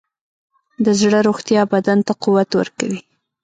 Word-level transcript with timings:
د 0.85 0.87
زړه 1.01 1.19
روغتیا 1.27 1.61
بدن 1.73 1.97
ته 2.07 2.13
قوت 2.23 2.49
ورکوي. 2.59 2.99